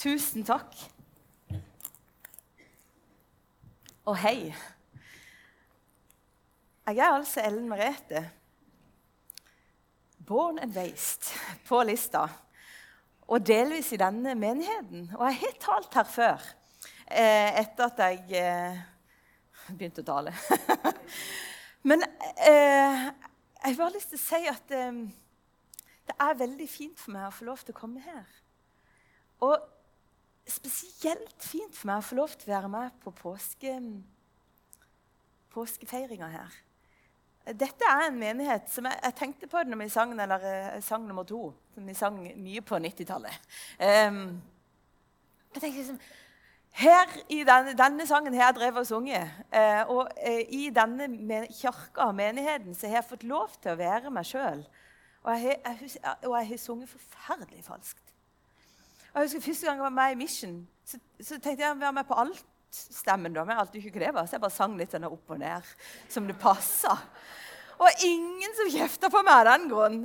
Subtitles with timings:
[0.00, 0.72] Tusen takk.
[4.08, 4.48] Og hei.
[6.88, 8.22] Jeg er altså Ellen Merete.
[10.26, 11.28] Born and raised
[11.68, 12.22] på lista.
[13.28, 15.10] Og delvis i denne menigheten.
[15.18, 16.46] Og jeg har talt her før,
[17.04, 18.78] eh, etter at jeg eh,
[19.68, 20.32] begynte å tale.
[21.92, 22.06] Men
[22.46, 25.04] eh, jeg har bare lyst til å si at eh,
[26.08, 28.24] det er veldig fint for meg å få lov til å komme her.
[29.44, 29.68] Og
[30.48, 33.76] spesielt fint for meg å få lov til å være med på påske,
[35.54, 36.58] påskefeiringa her.
[37.56, 40.80] Dette er en menighet som jeg, jeg tenkte på det når vi sang, eller, eh,
[40.84, 43.46] sang nummer to, som vi sang mye på 90-tallet.
[43.80, 44.40] Um,
[45.54, 46.00] jeg tenkte liksom,
[46.80, 49.32] her I denne, denne sangen har jeg drevet og sunget.
[49.50, 53.80] Uh, og uh, i denne kirka og menigheten så har jeg fått lov til å
[53.80, 54.62] være meg sjøl.
[55.24, 58.04] Og jeg har sunget forferdelig falskt.
[59.14, 60.56] Jeg husker Første gang jeg var med i Mission,
[60.86, 63.34] så, så tenkte jeg å være med på alt-stemmen.
[63.34, 65.72] da, men jeg alltid ikke var, Så jeg bare sang litt sånn opp og ned
[66.08, 66.94] som det passa.
[67.80, 70.00] Og ingen som kjefta på meg av den grunn.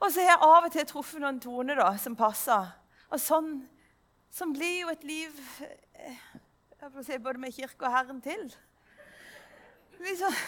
[0.00, 2.72] Og så har jeg av og til truffet noen toner da, som passer.
[3.10, 3.58] Og sånn,
[4.32, 6.18] sånn blir jo et liv eh,
[6.80, 8.44] jeg får si, både med kirke og Herren til.
[10.00, 10.40] Liksom.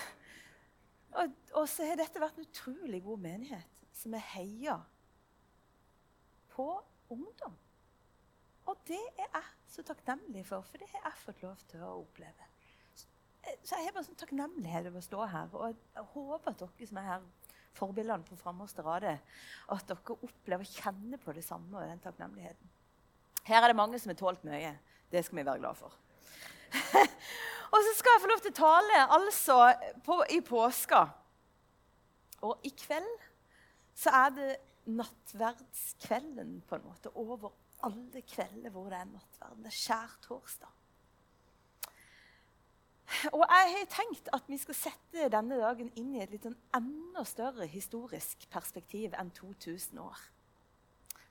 [1.18, 4.76] Og, og så har dette vært en utrolig god menighet som er heia
[6.52, 6.68] på
[7.10, 7.56] ungdom.
[8.68, 11.94] Og det er jeg så takknemlig for, for det har jeg fått lov til å
[12.02, 12.48] oppleve.
[13.64, 15.54] Så jeg har bare sånn takknemlighet over å stå her.
[15.56, 17.28] Og jeg håper at dere som er her,
[17.78, 19.14] forbildene på framerste rade,
[19.72, 22.74] at dere opplever og kjenner på det samme og den takknemligheten.
[23.48, 24.74] Her er det mange som har tålt mye.
[25.08, 25.94] Det skal vi være glad for.
[27.72, 29.58] og så skal jeg få lov til å tale altså
[30.04, 31.06] på, i påska.
[32.44, 33.08] Og i kveld
[33.96, 34.50] så er det
[34.88, 37.54] nattverdskvelden på en måte over
[37.86, 39.54] alle kvelder hvor det er være.
[39.58, 40.74] Det er skjærtorsdag.
[43.32, 46.58] Og jeg har tenkt at vi skal sette denne dagen inn i et litt sånn
[46.76, 50.20] enda større historisk perspektiv enn 2000 år.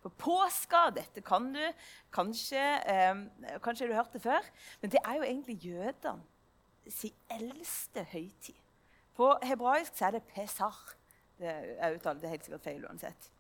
[0.02, 1.62] For påska, dette kan du
[2.14, 3.22] kanskje eh,
[3.64, 4.50] Kanskje du har hørt det før,
[4.82, 8.58] men det er jo egentlig jødene sin eldste høytid.
[9.18, 10.78] På hebraisk er det pesar.
[11.38, 13.32] Det, jeg uttaler helt sikkert feil uansett.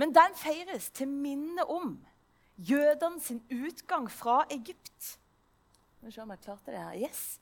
[0.00, 1.98] Men den feires til minne om
[2.56, 5.16] jødene sin utgang fra Egypt.
[6.00, 7.08] Må se om jeg klarte det her.
[7.08, 7.40] Yes.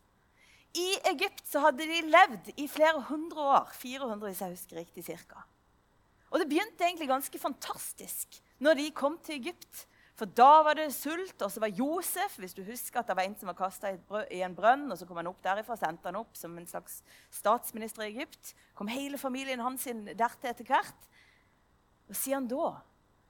[0.75, 3.71] I Egypt så hadde de levd i flere hundre år.
[3.79, 5.45] 400 hvis jeg husker riktig cirka.
[6.31, 9.87] Og det begynte egentlig ganske fantastisk når de kom til Egypt.
[10.19, 13.29] For da var det sult, og så var Josef hvis du husker at det var
[13.29, 13.93] en som var kasta
[14.35, 17.05] i en brønn, og så kom han opp derifra, sendte han opp som en slags
[17.31, 18.57] statsminister i Egypt.
[18.75, 21.07] kom hele familien hans inn dertil etter hvert.
[22.09, 22.73] Og siden da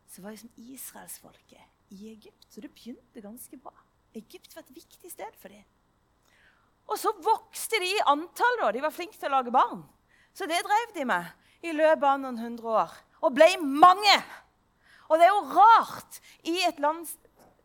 [0.09, 2.47] så var liksom israelsfolket i Egypt.
[2.50, 3.75] Så det begynte ganske bra.
[4.16, 5.65] Egypt var et viktig sted for dem.
[6.89, 8.61] Og så vokste de i antall.
[8.62, 8.72] da.
[8.72, 9.84] De var flinke til å lage barn.
[10.33, 11.27] Så det drev de med
[11.66, 12.94] i løpet av noen hundre år.
[13.21, 14.16] Og ble mange.
[15.09, 17.09] Og det er jo rart i et land,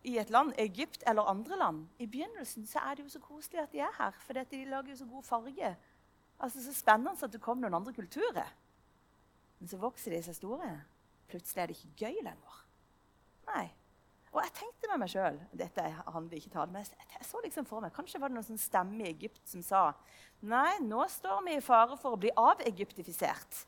[0.04, 3.62] i et land, Egypt eller andre land I begynnelsen så er det jo så koselig
[3.62, 5.76] at de er her, for de lager jo så god farge.
[6.40, 8.50] Altså Så spennende at det kom noen andre kulturer.
[9.60, 10.74] Men så vokser de seg store
[11.30, 12.60] plutselig er det ikke gøy lenger.
[13.50, 13.66] Nei.
[14.34, 17.84] Og jeg tenkte med meg sjøl Dette handler ikke tale, men jeg så liksom for
[17.84, 19.84] meg, Kanskje var det noen sånn stemme i Egypt som sa
[20.50, 23.62] Nei, nå står vi i fare for å bli avegyptifisert.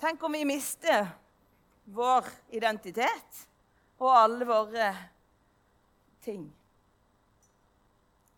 [0.00, 1.06] Tenk om vi mister
[1.96, 3.40] vår identitet
[4.00, 4.90] og alle våre
[6.20, 6.44] ting.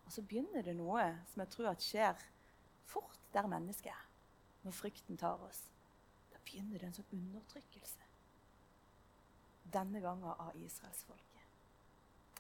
[0.06, 2.22] Og så begynner det noe som jeg tror at skjer
[2.87, 4.09] fort der mennesket er,
[4.62, 5.72] når frykten tar oss
[6.53, 8.09] begynner det en sånn undertrykkelse.
[9.73, 11.29] Denne gangen av israelsfolket.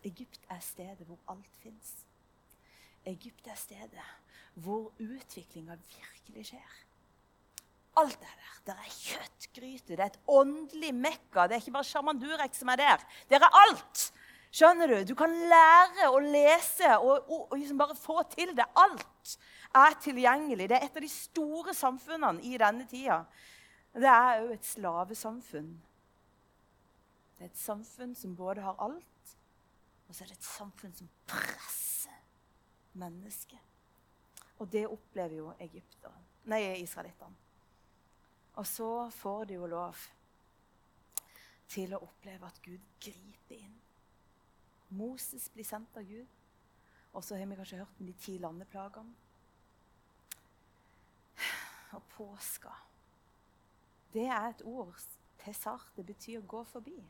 [0.04, 1.92] Egypt er stedet hvor alt fins.
[3.08, 4.08] Egypt er stedet
[4.62, 6.80] hvor utviklinga virkelig skjer.
[8.00, 8.58] Alt er der.
[8.66, 11.46] Det er kjøttgryte, det er et åndelig mekka.
[11.46, 13.06] Det er ikke bare sjaman Durek som er der.
[13.30, 14.04] Det er alt.
[14.52, 14.98] Skjønner du?
[15.08, 18.66] Du kan lære å lese og, og, og liksom bare få til det.
[18.76, 19.36] Alt
[19.80, 20.68] er tilgjengelig.
[20.68, 23.22] Det er et av de store samfunnene i denne tida.
[23.92, 25.72] Det er òg et slavesamfunn.
[27.36, 29.36] Det er et samfunn som både har alt,
[30.08, 32.16] og så er det et samfunn som presser
[32.96, 33.58] mennesket.
[34.58, 35.52] Og det opplever jo
[36.44, 37.36] nei, israelittene.
[38.54, 39.96] Og så får de jo lov
[41.72, 43.74] til å oppleve at Gud griper inn.
[44.92, 46.28] Moses blir sendt av Gud.
[47.12, 49.14] Og så har vi kanskje hørt om de ti landeplagene.
[51.96, 52.72] Og påska
[54.12, 54.96] det er et ord
[55.44, 55.92] Tesar.
[55.96, 57.04] Det betyr 'gå forbi'.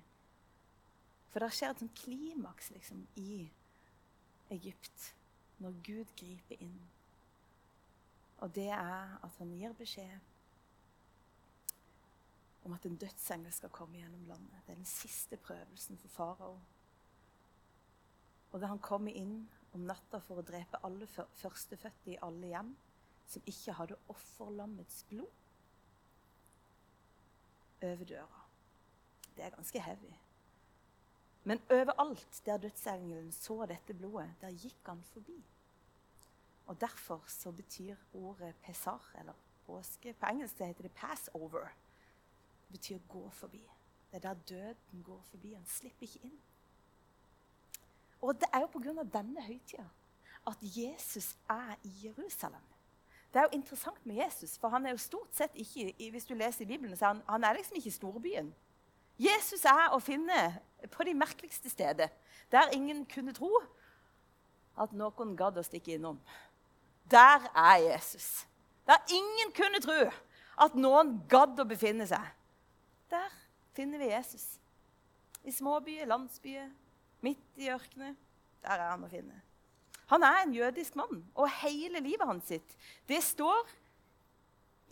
[1.29, 3.51] For det skjer et sånt klimaks liksom, i
[4.51, 5.15] Egypt
[5.59, 6.81] når Gud griper inn.
[8.39, 10.19] Og det er at han gir beskjed
[12.65, 14.61] om at en dødsengel skal komme gjennom landet.
[14.67, 16.61] Det er den siste prøvelsen for farao.
[18.53, 22.77] Og da han kommer inn om natta for å drepe alle førstefødte i alle hjem
[23.27, 25.42] som ikke hadde offerlammets blod
[27.83, 28.43] over døra.
[29.37, 30.13] Det er ganske heavy.
[31.45, 35.45] Men overalt der dødsengelen så dette blodet, der gikk han forbi.
[36.67, 39.33] Og Derfor så betyr ordet pesar, eller
[39.67, 41.69] påske På engelsk heter det 'passover'.
[42.69, 43.71] Det betyr 'gå forbi'.
[44.11, 45.53] Det er der døden går forbi.
[45.53, 46.41] Han slipper ikke inn.
[48.23, 49.19] Og det er jo pga.
[49.19, 49.89] denne høytida
[50.47, 52.72] at Jesus er i Jerusalem.
[53.33, 56.35] Det er jo interessant med Jesus, for han er jo stort sett ikke hvis du
[56.37, 58.51] leser i Bibelen, så han, han er liksom ikke i storbyen.
[59.23, 60.39] Jesus er å finne
[60.93, 62.13] på de merkeligste steder,
[62.53, 63.51] der ingen kunne tro
[64.81, 66.19] at noen gadd å stikke innom.
[67.11, 68.47] Der er Jesus.
[68.89, 69.99] Der ingen kunne tro
[70.65, 72.25] at noen gadd å befinne seg.
[73.13, 73.33] Der
[73.77, 74.45] finner vi Jesus.
[75.45, 76.69] I småbyer, landsbyer,
[77.25, 78.17] midt i ørkenen.
[78.63, 79.41] Der er han å finne.
[80.13, 82.75] Han er en jødisk mann, og hele livet hans sitt,
[83.09, 83.63] det står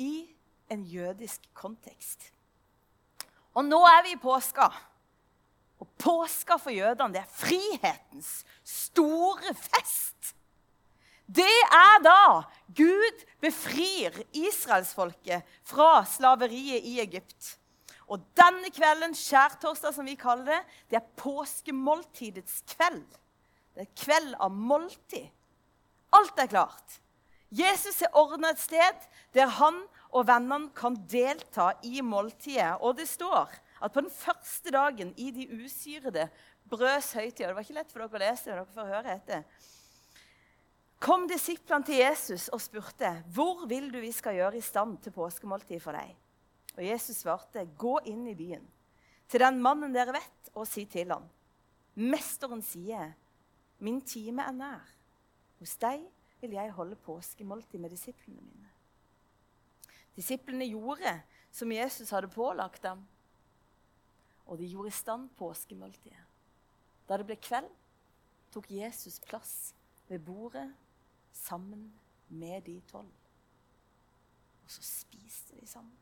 [0.01, 0.31] i
[0.73, 2.31] en jødisk kontekst.
[3.53, 4.71] Og nå er vi i påska.
[5.81, 8.33] Og påska for jødene, det er frihetens
[8.65, 10.35] store fest.
[11.29, 12.43] Det er da
[12.77, 17.57] Gud befrir israelsfolket fra slaveriet i Egypt.
[18.11, 23.05] Og denne kvelden, skjærtorsdag som vi kaller det, det er påskemåltidets kveld.
[23.81, 25.31] Det er kveld av måltid.
[26.13, 26.99] Alt er klart.
[27.49, 29.79] Jesus har ordna et sted der han
[30.11, 32.75] og vennene kan delta i måltidet.
[32.85, 36.27] Og det står at på den første dagen i de usyrede
[36.69, 39.47] brøds høytid Det var ikke lett for dere å lese, men dere får høre etter.
[41.01, 45.13] Kom disiplene til Jesus og spurte, 'Hvor vil du vi skal gjøre i stand til
[45.17, 46.17] påskemåltid for deg?'
[46.77, 48.69] Og Jesus svarte, 'Gå inn i byen,
[49.27, 51.25] til den mannen dere vet, og si til ham:"
[51.97, 53.15] 'Mesteren sier,
[53.81, 54.91] min time er nær.
[55.59, 56.05] Hos deg
[56.41, 58.69] vil jeg holde påskemåltid med disiplene mine.'
[60.17, 61.23] Disiplene gjorde
[61.53, 63.07] som Jesus hadde pålagt dem
[64.51, 66.27] og de gjorde i stand påskemåltidet.
[67.09, 67.71] Da det ble kveld,
[68.51, 69.75] tok Jesus plass
[70.09, 70.67] ved bordet
[71.33, 71.87] sammen
[72.29, 73.13] med de tolv.
[74.65, 75.95] Og så spiste de sammen.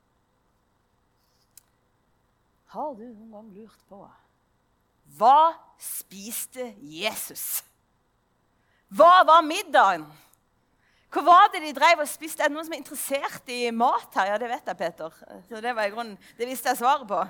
[2.73, 4.01] Har du noen gang lurt på
[5.17, 7.63] hva spiste Jesus?
[8.93, 10.07] Hva var middagen?
[11.09, 12.43] Hva var det de drev og spiste?
[12.45, 14.35] Er det noen som er interessert i mat her?
[14.35, 15.15] Ja, det vet jeg, Peter.
[15.49, 17.23] Så det, var i grunnen, det visste jeg svaret på.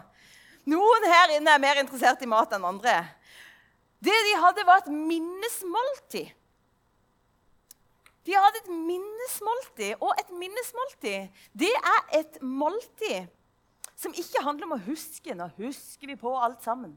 [0.69, 2.97] Noen her inne er mer interessert i mat enn andre.
[4.03, 6.35] Det de hadde, var et minnesmåltid.
[8.29, 13.31] De hadde et minnesmåltid, og et minnesmåltid det er et måltid
[13.99, 15.35] som ikke handler om å huske.
[15.35, 16.93] Nå husker vi på alt sammen.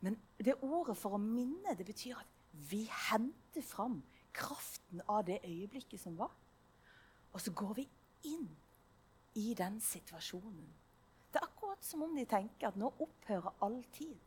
[0.00, 2.36] Men det ordet for å minne det betyr at
[2.70, 4.00] vi henter fram
[4.36, 6.32] kraften av det øyeblikket som var.
[7.32, 7.88] Og så går vi
[8.30, 8.48] inn
[9.38, 10.70] i den situasjonen
[11.30, 14.18] det er akkurat som om de tenker at nå opphører all tid.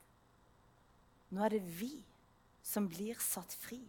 [1.36, 1.92] Nå er det vi
[2.64, 3.82] som blir satt fri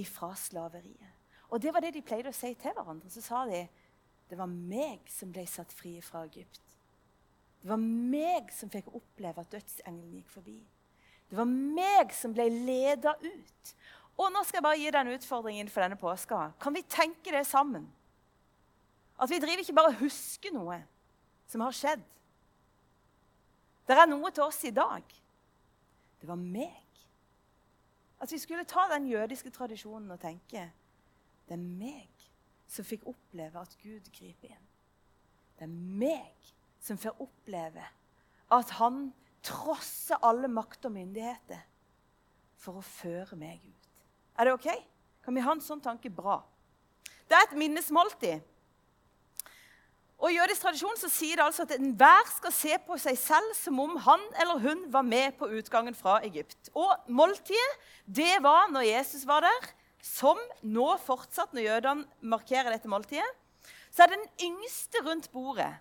[0.00, 1.18] ifra slaveriet.
[1.50, 3.10] Og det var det de pleide å si til hverandre.
[3.10, 3.66] Så sa de
[4.30, 6.76] det var meg som ble satt fri fra Egypt.
[7.60, 10.60] Det var meg som fikk oppleve at dødsengelen gikk forbi.
[11.30, 13.72] Det var meg som ble leda ut.
[14.20, 16.50] Og nå skal jeg bare gi deg en utfordring for denne påska.
[16.60, 17.86] Kan vi tenke det sammen?
[19.20, 20.80] At vi driver ikke bare og husker noe
[21.50, 22.02] som har skjedd,
[23.90, 25.02] det er noe til oss i dag.
[26.20, 26.84] Det var meg.
[28.22, 30.68] At vi skulle ta den jødiske tradisjonen og tenke
[31.48, 32.26] det er meg
[32.70, 34.66] som fikk oppleve at Gud griper inn.
[35.58, 37.82] Det er meg som får oppleve
[38.54, 39.08] at han
[39.44, 41.60] trosser alle makt og myndigheter
[42.60, 43.90] for å føre meg ut.
[44.36, 44.68] Er det OK?
[45.24, 46.12] Kan vi ha en sånn tanke?
[46.12, 46.40] Bra.
[47.28, 48.46] Det er et minnesmåltid.
[50.20, 53.54] Og I jødisk tradisjon så sier det altså at enhver skal se på seg selv
[53.56, 56.68] som om han eller hun var med på utgangen fra Egypt.
[56.76, 59.70] Og måltidet, det var når Jesus var der,
[60.04, 63.30] som nå fortsatt når jødene markerer dette måltidet.
[63.90, 65.72] Så er den yngste rundt bordet.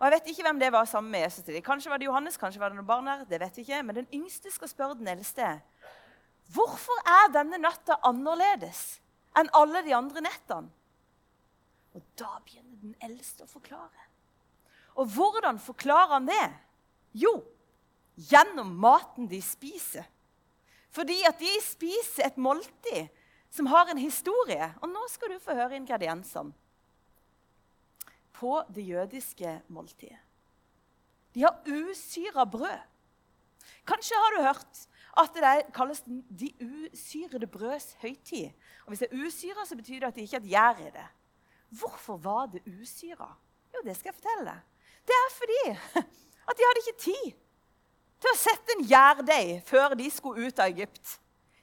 [0.00, 1.44] Og Jeg vet ikke hvem det var sammen med Jesus.
[1.44, 3.24] til Kanskje var det Johannes, kanskje var det noen barn her.
[3.24, 3.82] det vet vi ikke.
[3.82, 5.60] Men den yngste skal spørre den eldste.
[6.48, 9.00] Hvorfor er denne natta annerledes
[9.36, 10.70] enn alle de andre nettene?
[11.94, 14.08] Og da begynner den eldste å forklare.
[14.96, 16.48] Og hvordan forklarer han det?
[17.12, 17.34] Jo,
[18.16, 20.08] gjennom maten de spiser.
[20.90, 23.10] Fordi at de spiser et måltid
[23.50, 24.72] som har en historie.
[24.80, 26.54] Og nå skal du få høre ingrediensene
[28.40, 30.18] på det jødiske måltidet.
[31.34, 32.80] De har usyra brød.
[33.86, 34.86] Kanskje har du hørt
[35.20, 36.02] at det kalles
[36.40, 38.50] de usyrede brøds høytid.
[38.84, 40.90] Og Hvis det er usyra, så betyr det at det ikke er et gjær i
[40.94, 41.06] det.
[41.68, 43.28] Hvorfor var det usyra?
[43.74, 44.60] Jo, det skal jeg fortelle deg.
[45.06, 45.62] Det er fordi
[46.48, 47.26] at de hadde ikke tid
[48.20, 51.16] til å sette en gjærdeig før de skulle ut av Egypt.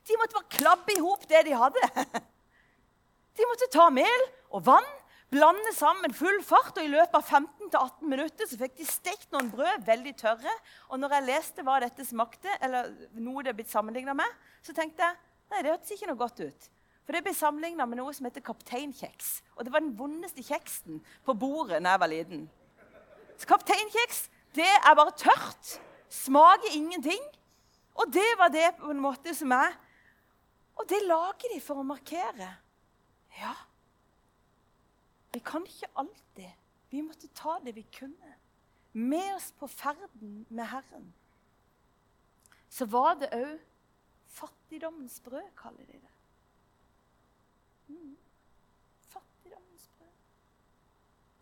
[0.08, 1.92] De måtte bare klabbe i hop det de hadde.
[3.38, 4.86] De måtte ta mel og vann,
[5.34, 9.52] blande sammen full fart, og i løpet av 15-18 minutter så fikk de stekt noen
[9.52, 10.54] brød, veldig tørre.
[10.92, 14.76] Og når jeg leste hva dette smakte, eller noe det er blitt sammenligna med, så
[14.76, 15.20] tenkte jeg
[15.52, 16.70] nei, det hørtes ikke noe godt ut.
[17.08, 19.30] For det ble sammenligna med noe som heter kapteinkjeks.
[19.56, 22.42] Og det var den vondeste kjeksen på bordet da jeg var liten.
[23.40, 24.26] Så kapteinkjeks
[24.58, 25.78] det er bare tørt.
[26.12, 27.22] Smaker ingenting.
[27.98, 29.76] Og det var det på en måte som er
[30.78, 32.52] Og det lager de for å markere.
[33.40, 33.54] Ja.
[35.38, 36.50] Vi kan ikke alltid.
[36.90, 38.36] Vi måtte ta det vi kunne.
[38.92, 41.14] Med oss på ferden med Herren.
[42.70, 43.60] Så var det òg
[44.34, 46.16] fattigdommens brød, kaller de det.
[47.88, 48.18] Mm.
[49.14, 50.18] Fattigdommens brød.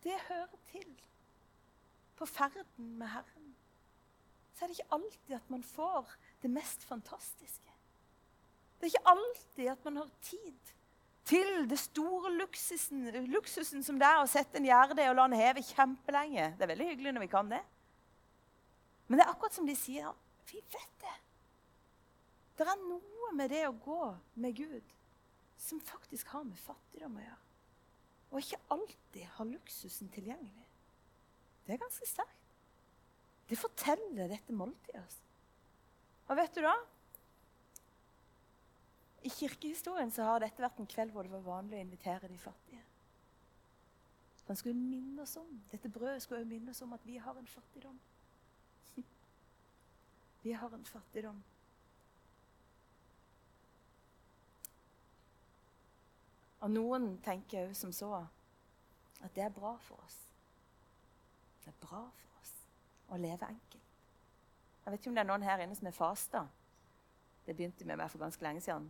[0.04, 1.02] Det hører til
[2.16, 3.50] på ferden med Herren.
[4.52, 6.12] Så er det ikke alltid at man får
[6.42, 7.72] det mest fantastiske.
[8.76, 10.75] Det er ikke alltid at man har tid
[11.26, 15.40] til det store luksusen, luksusen som det er å sette en gjerde og la den
[15.40, 16.52] heve kjempelenge.
[16.54, 17.62] Det er veldig hyggelig når vi kan det.
[19.06, 20.12] Men det er akkurat som de sier.
[20.46, 21.16] Vi vet det.
[22.56, 24.02] Det er noe med det å gå
[24.42, 24.94] med Gud
[25.60, 27.42] som faktisk har med fattigdom å gjøre.
[28.30, 30.66] Og ikke alltid har luksusen tilgjengelig.
[31.66, 32.42] Det er ganske sterkt.
[33.46, 35.18] Det forteller dette måltidet oss.
[36.26, 36.74] Og vet du da?
[39.26, 42.36] I kirkehistorien så har dette vært en kveld hvor det var vanlig å invitere de
[42.38, 42.82] fattige.
[44.46, 47.48] Han skulle minne oss om, Dette brødet skulle minne oss om at vi har en
[47.50, 47.96] fattigdom.
[50.44, 51.40] Vi har en fattigdom.
[56.62, 60.20] Og noen tenker òg som så at det er bra for oss.
[61.64, 62.52] Det er bra for oss
[63.10, 63.90] å leve enkelt.
[64.84, 66.44] Jeg vet ikke om det er noen her inne som er fasta.
[67.46, 68.86] Det begynte med for ganske lenge siden.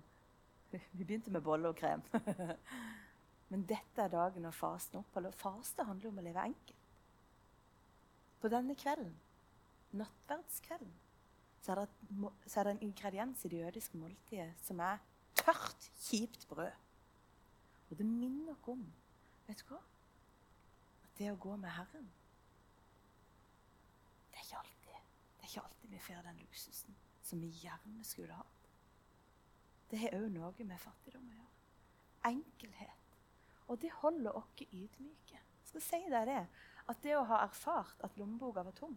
[0.70, 2.02] Vi begynte med bolle og krem.
[3.50, 5.18] Men dette er dagen å fasten opp.
[5.38, 6.82] Faste handler om å leve enkelt.
[8.42, 9.14] På denne kvelden,
[9.96, 10.94] nattverdskvelden,
[11.62, 15.00] så er, det, så er det en ingrediens i det jødiske måltidet som er
[15.38, 16.75] tørt, kjipt brød.
[17.90, 18.82] Og det minner oss om
[19.46, 19.80] vet du hva?
[21.06, 22.08] at det å gå med Herren
[24.32, 26.96] Det er ikke alltid det er ikke alltid vi får den luksusen
[27.26, 28.56] som vi gjerne skulle hatt.
[29.90, 31.52] Det har òg noe med fattigdom å gjøre.
[32.31, 33.19] Enkelhet.
[33.66, 35.38] Og det holder oss ydmyke.
[35.38, 36.43] Jeg skal si deg det,
[36.87, 38.95] at det å ha erfart at lommeboka var tom,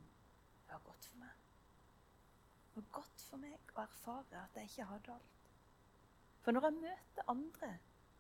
[0.65, 1.37] det var godt for meg.
[2.69, 5.47] Det var godt for meg å erfare at jeg ikke hadde alt.
[6.45, 7.71] For når jeg møter andre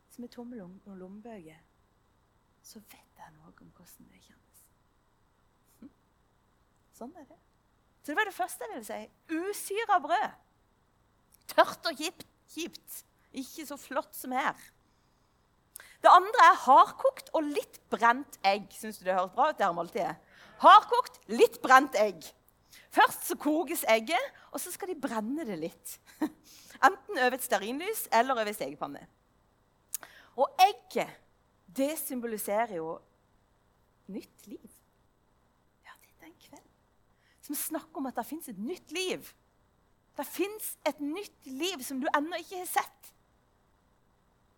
[0.09, 1.61] som er tomme lommebøker,
[2.65, 4.65] så vet jeg noe om hvordan det kjennes.
[5.79, 5.93] Hm?
[6.97, 7.37] Sånn er det.
[8.01, 8.99] Så det var det første jeg ville si.
[9.37, 10.35] Usyra brød.
[11.53, 12.28] Tørt og kjipt.
[12.53, 13.03] Kjipt.
[13.37, 14.57] Ikke så flott som her.
[15.99, 18.69] Det andre er hardkokt og litt brent egg.
[18.75, 19.57] Syns du det høres bra ut?
[19.59, 20.35] det her måltidet?
[20.63, 22.23] Hardkokt, litt brent egg.
[22.93, 25.95] Først så kokes egget, og så skal de brenne det litt.
[26.87, 29.03] Enten over et stearinlys eller over stekepanne.
[30.39, 31.11] Og egget,
[31.75, 32.95] det symboliserer jo
[34.09, 34.71] nytt liv.
[35.85, 36.65] Ja, dette er en kveld
[37.49, 39.25] som snakker om at det fins et nytt liv.
[40.19, 43.13] Det fins et nytt liv som du ennå ikke har sett.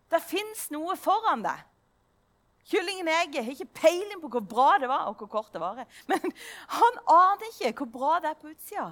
[0.09, 1.67] Det fins noe foran deg.
[2.71, 5.87] Kyllingen egget har ikke peiling på hvor bra det var, og hvor kort det varer.
[6.09, 6.33] Men
[6.71, 8.89] han aner ikke hvor bra det er på utsida.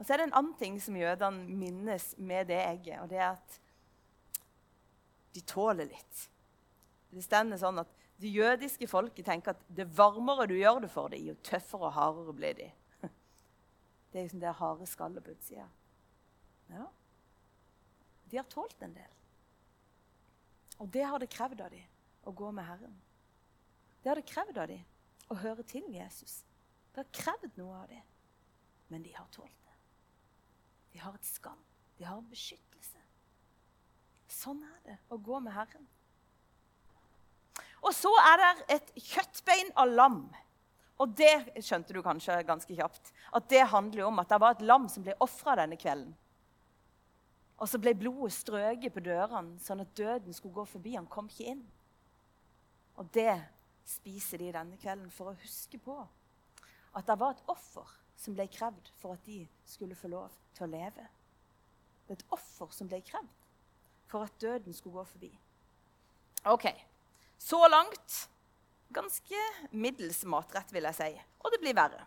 [0.00, 3.00] Og så er det en annen ting som jødene minnes med det egget.
[3.02, 3.58] og det er at
[5.34, 6.26] de tåler litt.
[7.10, 11.08] Det stender sånn at Det jødiske folket tenker at det varmere du gjør det for
[11.08, 12.66] dem, jo tøffere og hardere blir de.
[14.10, 15.68] Det er liksom det harde skallet på utsida.
[16.70, 16.86] Ja.
[18.30, 19.16] De har tålt en del.
[20.80, 21.86] Og det har det krevd av dem
[22.26, 22.96] å gå med Herren.
[24.02, 24.84] Det har det krevd av dem
[25.30, 26.40] å høre til Jesus.
[26.90, 28.02] Det har krevd noe av dem.
[28.90, 29.76] Men de har tålt det.
[30.92, 31.60] De har et skam.
[31.98, 32.98] De har en beskyttelse.
[34.30, 35.86] Sånn er det å gå med Herren.
[37.80, 40.22] Og så er det et kjøttbein av lam.
[41.00, 43.12] Og det skjønte du kanskje ganske kjapt.
[43.32, 46.12] At det handler om at det var et lam som ble ofra denne kvelden.
[47.60, 50.94] Og så ble blodet strøket på dørene, sånn at døden skulle gå forbi.
[50.96, 51.64] Han kom ikke inn.
[53.00, 53.36] Og det
[53.88, 55.96] spiser de denne kvelden for å huske på
[56.96, 60.66] at det var et offer som ble krevd for at de skulle få lov til
[60.66, 61.06] å leve.
[62.06, 63.30] Det er et offer som ble krevd
[64.10, 65.30] for at døden skulle gå forbi.
[66.50, 66.66] OK.
[67.38, 68.16] Så langt
[68.94, 71.10] ganske middels matrett, vil jeg si.
[71.44, 72.04] Og det blir verre.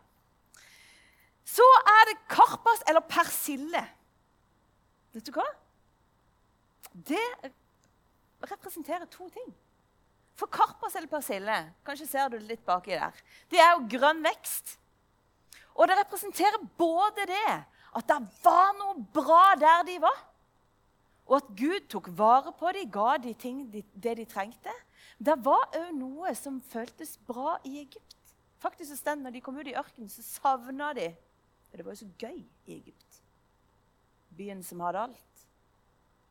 [1.44, 3.84] Så er det karpas eller persille.
[5.14, 5.46] Vet du hva?
[6.94, 7.26] Det
[8.50, 9.52] representerer to ting.
[10.40, 13.20] For karpas eller persille kanskje ser du det litt baki der,
[13.52, 14.78] det er jo grønn vekst.
[15.78, 17.50] Og det representerer både det
[17.94, 20.18] at det var noe bra der de var,
[21.30, 24.74] og at Gud tok vare på dem, ga dem ting, det de trengte.
[25.24, 28.34] Det var òg noe som føltes bra i Egypt.
[28.60, 31.14] Faktisk så stendt, når de kom ut i ørkenen, så savna de
[31.74, 33.22] Det var jo så gøy i Egypt.
[34.38, 35.46] Byen som hadde alt.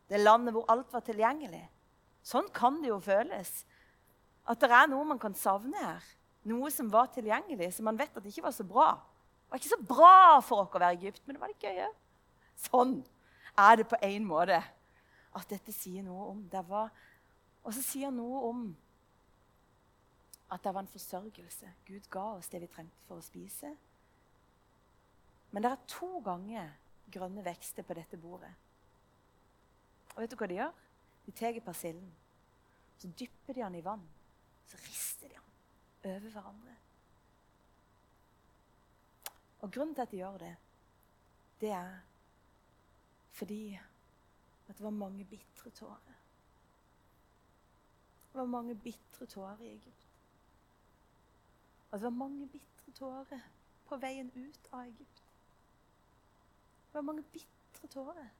[0.08, 1.64] Det landet hvor alt var tilgjengelig.
[2.22, 3.64] Sånn kan det jo føles.
[4.46, 6.04] At det er noe man kan savne her.
[6.46, 8.92] Noe som var tilgjengelig, som man vet at det ikke var så bra.
[8.94, 10.14] Det var ikke så bra
[10.46, 11.98] for oss å være i Egypt, men det var litt gøy òg.
[12.62, 12.94] Sånn
[13.58, 14.60] er det på en måte
[15.32, 16.92] at dette sier noe om det var,
[17.62, 18.62] Og så sier noe om
[20.52, 21.72] at det var en forsørgelse.
[21.88, 23.72] Gud ga oss det vi trengte for å spise.
[25.52, 26.72] Men det er to ganger
[27.12, 28.52] grønne vekster på dette bordet.
[30.14, 30.74] Og vet du hva de gjør?
[31.26, 32.10] De tar persillen,
[32.98, 34.04] så dypper de den i vann
[34.72, 36.76] så rister de den over hverandre.
[39.60, 40.56] Og grunnen til at de gjør det,
[41.60, 41.98] det er
[43.32, 43.74] fordi
[44.68, 46.18] at det var mange bitre tårer.
[48.32, 50.01] Det var mange bitre tårer i Egypt.
[51.92, 53.42] Og det var mange bitre tårer
[53.88, 55.18] på veien ut av Egypt.
[56.88, 58.30] Det var mange bitre tårer.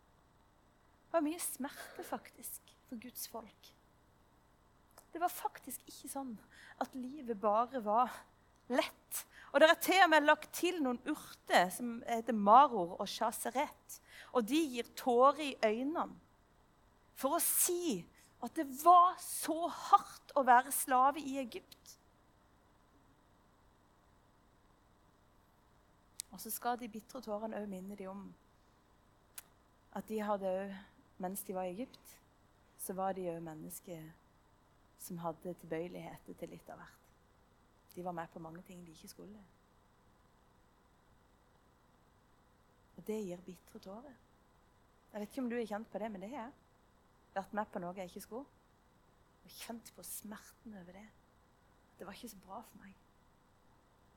[1.04, 3.72] Det var mye smerte, faktisk, for Guds folk.
[5.12, 6.32] Det var faktisk ikke sånn
[6.80, 8.14] at livet bare var
[8.72, 9.24] lett.
[9.52, 13.98] Og Det er til og med lagt til noen urter som heter maror og chaseret.
[14.32, 16.08] Og de gir tårer i øynene
[17.20, 18.00] for å si
[18.42, 21.98] at det var så hardt å være slave i Egypt.
[26.32, 28.24] Og så skal de bitre tårene òg minne dem om
[29.92, 30.74] at de hadde òg,
[31.20, 32.16] mens de var i Egypt,
[32.78, 34.08] så var de òg mennesker
[34.98, 37.10] som hadde tilbøyeligheter til litt av hvert.
[37.94, 39.44] De var med på mange ting de ikke skulle.
[42.96, 44.16] Og det gir bitre tårer.
[45.12, 46.52] Jeg vet ikke om du har kjent på det, men det har jeg.
[47.34, 48.60] Vært med på noe jeg ikke skulle.
[49.44, 51.08] Og kjent på smerten over det.
[51.98, 52.94] Det var ikke så bra for meg.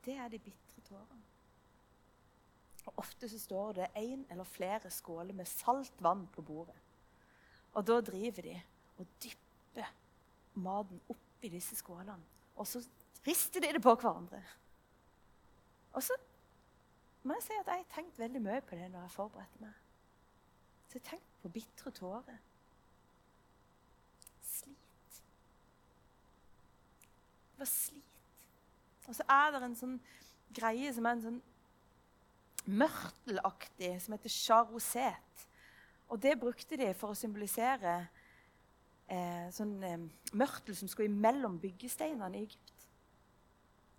[0.06, 1.35] Det er de bitre tårene.
[2.86, 6.76] Og Ofte så står det én eller flere skåler med salt vann på bordet.
[7.74, 8.62] Og da driver de
[8.98, 9.90] og dypper
[10.54, 12.24] maten oppi disse skålene.
[12.56, 12.84] Og så
[13.28, 14.42] rister de det på hverandre.
[15.94, 16.14] Og så
[17.24, 19.74] må jeg si at jeg har tenkt veldig mye på det når jeg forberedte meg.
[20.88, 22.38] Så jeg har tenkt på bitre tårer.
[24.42, 25.22] Slit.
[27.52, 28.04] Det var slit.
[29.08, 30.00] Og så er det en sånn
[30.56, 31.42] greie som er en sånn
[32.66, 35.46] mørtelaktig, som heter charoset.
[36.10, 37.96] Og det brukte de for å symbolisere
[39.10, 42.88] eh, sånn eh, mørtel som skulle imellom byggesteinene i Egypt.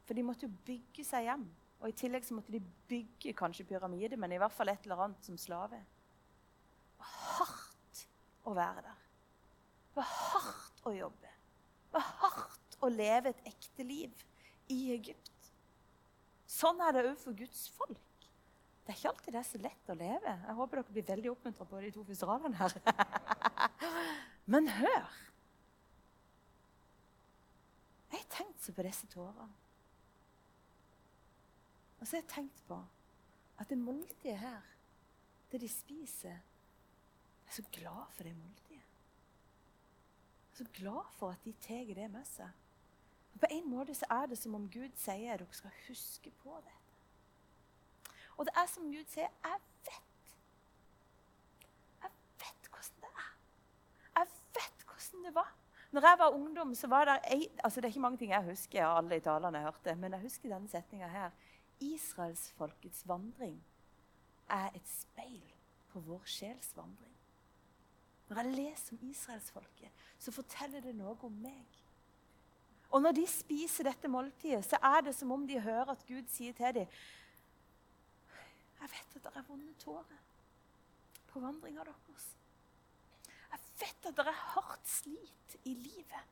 [0.07, 1.47] For de måtte jo bygge seg hjem.
[1.83, 5.07] Og i tillegg så måtte de bygge kanskje pyramide, men i hvert fall et eller
[5.07, 5.83] annet som slave.
[6.97, 8.05] Det hardt
[8.47, 9.03] å være der.
[9.91, 11.33] Det var hardt å jobbe.
[11.91, 14.25] Det var hardt å leve et ekte liv
[14.73, 15.33] i Egypt.
[16.47, 18.06] Sånn er det òg for Guds folk.
[18.87, 20.33] Det er ikke alltid det er så lett å leve.
[20.47, 22.75] Jeg håper dere blir veldig oppmuntra på de to første her.
[24.55, 25.09] Men hør!
[28.13, 29.49] Jeg har tenkt så på disse tårene.
[31.99, 32.79] Og så har jeg tenkt på
[33.59, 34.63] at det måltidet her,
[35.51, 38.87] det de spiser Jeg er så glad for det måltidet.
[40.47, 42.49] Jeg er så glad for at de tar det med seg.
[43.35, 46.31] Og På en måte så er det som om Gud sier at dere skal huske
[46.43, 46.76] på dette.
[48.37, 49.61] Og det er som Gud sier, jeg
[54.27, 55.55] vet hvordan det var.
[55.91, 58.45] Når jeg var ungdom, så var det ei, altså Det er ikke mange ting jeg
[58.45, 61.31] husker av alle de talene jeg hørte, men jeg husker denne setninga her.
[61.81, 63.65] Israelsfolkets vandring
[64.51, 65.53] er et speil
[65.93, 67.13] på vår sjels vandring.
[68.29, 71.83] Når jeg leser om israelsfolket, så forteller det noe om meg.
[72.91, 76.27] Og når de spiser dette måltidet, så er det som om de hører at Gud
[76.31, 76.87] sier til dem
[78.87, 80.19] Jeg vet at det er vonde tårer
[81.27, 82.27] på vandringa deres.
[83.51, 86.29] Jeg vet at det er hardt slit i livet.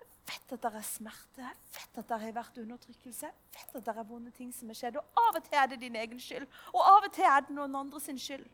[0.00, 3.26] Jeg vet at det er smerte, jeg vet at det har vært undertrykkelse.
[3.26, 4.96] Jeg vet at det er vonde ting som har skjedd.
[5.02, 7.58] Og av og til er det din egen skyld, og av og til er det
[7.60, 8.48] noen andre sin skyld.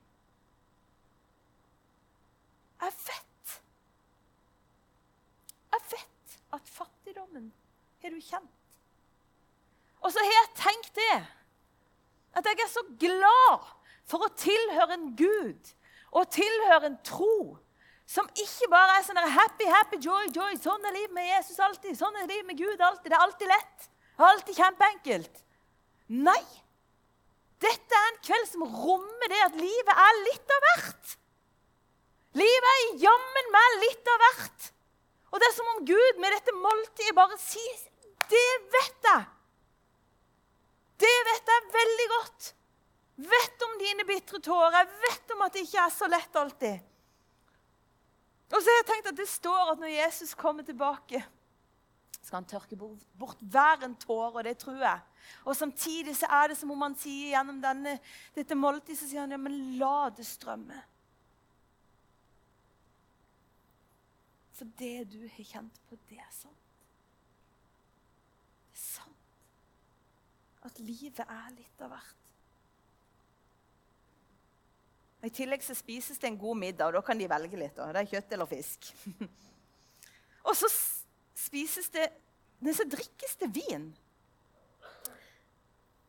[2.82, 3.56] Jeg vet.
[5.78, 7.52] Jeg vet at fattigdommen
[8.02, 8.54] har du kjent.
[10.02, 11.38] Og så har jeg tenkt det.
[12.36, 13.66] At jeg er så glad
[14.08, 15.72] for å tilhøre en Gud
[16.16, 17.58] og tilhøre en tro
[18.08, 20.54] som ikke bare er sånn happy, happy, joy, joy.
[20.62, 21.92] Sånn er livet med Jesus alltid.
[21.98, 23.10] Sånn er livet med Gud alltid.
[23.10, 23.88] Det er alltid lett.
[24.28, 25.42] Alltid kjempeenkelt.
[26.16, 26.40] Nei.
[27.60, 31.14] Dette er en kveld som rommer det at livet er litt av hvert.
[32.38, 34.70] Livet er jammen meg litt av hvert.
[35.28, 37.84] Og det er som om Gud med dette måltidet bare sier
[38.28, 39.26] Det vet jeg.
[40.98, 42.52] Det vet jeg veldig godt.
[43.32, 44.87] Vet om dine bitre tårer.
[45.06, 46.87] Vet om at det ikke er så lett alltid.
[48.48, 51.20] Og så har jeg tenkt at Det står at når Jesus kommer tilbake,
[52.22, 55.00] skal han tørke bort, hver en tåre, og det tror jeg.
[55.44, 57.98] Og Samtidig så er det som om han sier gjennom denne,
[58.37, 60.82] dette måltidet så sier han, ja, men la det strømme.
[64.58, 66.72] For det du har kjent på, det er sant.
[68.72, 69.28] Det er sant.
[70.68, 72.24] At livet er litt av hvert.
[75.26, 77.74] I tillegg så spises det en god middag, og da kan de velge litt.
[77.74, 77.88] Da.
[77.94, 78.90] Det er kjøtt eller fisk.
[80.46, 80.70] og så
[81.38, 82.11] spises det
[82.59, 83.85] Men så drikkes det vin.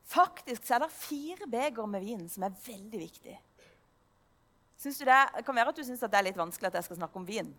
[0.10, 3.36] Faktisk så er det fire beger med vin som er veldig viktig.
[4.82, 6.98] Synes du det, kan være at du syns det er litt vanskelig at jeg skal
[6.98, 7.52] snakke om vin.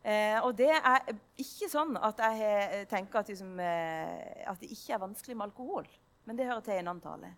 [0.00, 4.70] Eh, og det er ikke sånn at jeg eh, tenker at, liksom, eh, at, det
[4.72, 5.88] ikke er vanskelig med alkohol.
[6.24, 7.34] Men det hører til i en annen tale.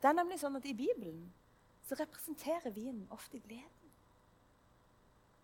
[0.00, 1.28] Det er nemlig sånn at I Bibelen
[1.86, 3.94] så representerer vinen ofte gleden.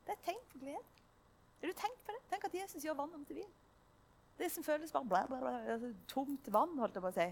[0.06, 0.82] Det er tegn på glede.
[1.60, 2.22] Har du tenkt på det?
[2.30, 3.54] Tenk at Jesus gjør vann om til vin.
[4.36, 7.26] Det som føles bare bla, bla, bla, altså, tomt vann, holdt jeg på å si,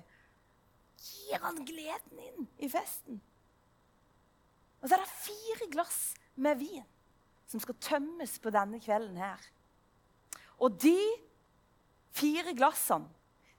[1.05, 3.21] gir han gleden inn i festen.
[4.81, 6.01] Og så er det fire glass
[6.35, 6.87] med vin
[7.51, 9.41] som skal tømmes på denne kvelden her.
[10.63, 10.99] Og de
[12.15, 13.11] fire glassene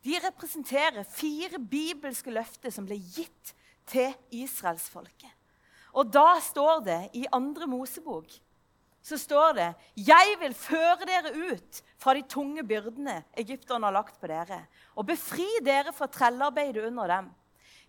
[0.06, 3.56] de representerer fire bibelske løfter som ble gitt
[3.90, 5.32] til israelsfolket.
[5.98, 8.30] Og da står det i andre Mosebok
[9.06, 9.68] så står det
[10.08, 14.64] Jeg vil føre dere ut fra de tunge byrdene egypterne har lagt på dere,
[14.98, 17.28] og befri dere fra trellearbeidet under dem.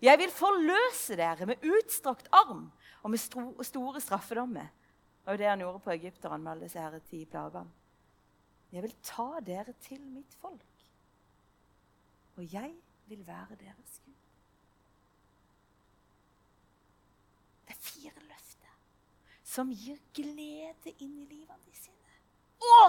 [0.01, 2.67] Jeg vil forløse dere med utstrakt arm
[3.01, 4.69] og med store straffedommer.
[5.27, 7.67] Det var det han gjorde på egypterne med alle disse her ti plagene.
[8.71, 10.85] Jeg vil ta dere til mitt folk,
[12.37, 12.69] og jeg
[13.11, 14.21] vil være deres Gud.
[17.67, 18.77] Det er fire løfter
[19.43, 22.15] som gir glede inn i livene sine.
[22.63, 22.79] Å,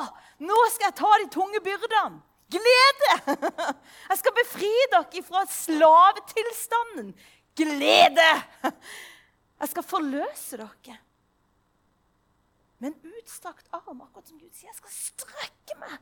[0.47, 2.23] nå skal jeg ta de tunge byrdene!
[2.55, 3.37] Glede!
[4.13, 7.11] Jeg skal befri dere fra slavetilstanden.
[7.59, 8.31] Glede!
[8.63, 11.03] Jeg skal forløse dere
[12.79, 14.71] med en utstrakt arm, akkurat som Gud sier.
[14.71, 15.99] Jeg skal strekke meg.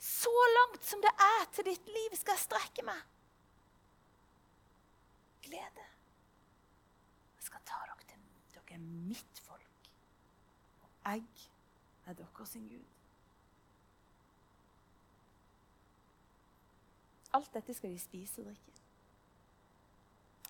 [0.00, 3.00] Så langt som det er til ditt liv, skal jeg strekke meg.
[5.44, 5.86] Glede.
[7.36, 9.90] Jeg skal ta dere til Dere er mitt folk.
[10.82, 11.24] Og jeg
[12.06, 12.88] er deres Gud.
[17.32, 18.76] Alt dette skal de spise og drikke.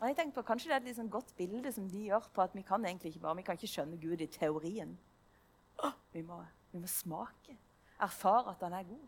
[0.00, 2.42] Og jeg tenkte på, Kanskje det er et sånn godt bilde som de gjør på
[2.42, 4.94] at vi kan egentlig ikke bare, vi kan ikke skjønne Gud i teorien.
[6.12, 6.40] Vi må,
[6.72, 7.56] vi må smake,
[8.02, 9.04] erfare at han er god.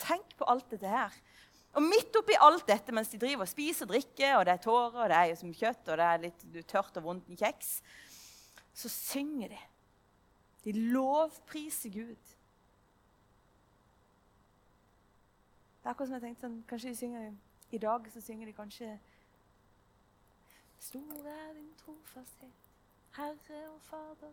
[0.00, 1.16] Tenk på alt dette her.
[1.74, 4.62] Og midt oppi alt dette, mens de driver og spiser og drikker, og det er
[4.62, 7.38] tårer, og det er jo som kjøtt, og det er litt tørt og vondt i
[7.40, 7.72] kjeks,
[8.74, 9.58] så synger de.
[10.64, 12.30] De lovpriser Gud.
[15.82, 17.26] Det er akkurat som jeg tenkte sånn, Kanskje de synger
[17.74, 18.94] i dag så synger de kanskje
[20.84, 22.70] Stor er din trofasthet,
[23.16, 24.32] Herre og Fader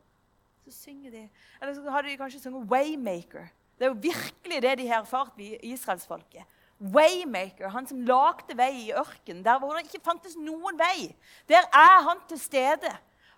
[0.65, 1.29] så synger de
[1.61, 3.49] Eller så har de kanskje sunget 'Waymaker'.
[3.77, 6.43] Det er jo virkelig det de har erfart, israelsfolket.
[6.81, 11.15] Waymaker, han som lagde vei i ørkenen, der hvor det ikke fantes noen vei.
[11.49, 12.91] Der er han til stede.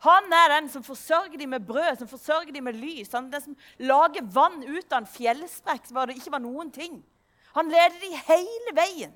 [0.03, 3.11] Han er den som forsørger dem med brød, som forsørger dem med lys.
[3.11, 6.71] Han er den som lager vann ut av en fjellsprekk hvor det ikke var noen
[6.71, 7.03] ting.
[7.55, 9.13] Han leder dem hele veien.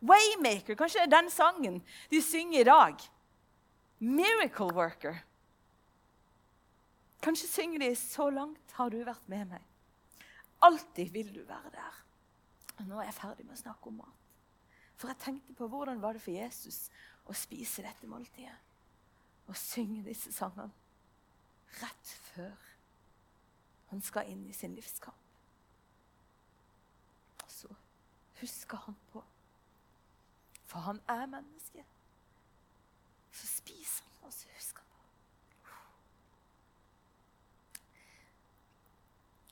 [0.00, 3.08] Waymaker, kanskje det er den sangen de synger i dag.
[4.00, 5.20] Miracle worker.
[7.22, 9.66] Kanskje synger de 'Så langt har du vært med meg'.
[10.62, 12.04] Alltid vil du være der.
[12.78, 14.20] Og nå er jeg ferdig med å snakke om mat.
[14.96, 16.90] For jeg tenkte på hvordan var det for Jesus
[17.26, 18.58] å spise dette måltidet
[19.46, 20.70] og synge disse sangene
[21.82, 22.68] rett før
[23.90, 25.16] han skal inn i sin livskamp.
[27.42, 27.74] Og så
[28.40, 29.24] husker han på
[30.70, 31.84] For han er menneske.
[33.32, 35.80] Så spiser han, og så husker han på.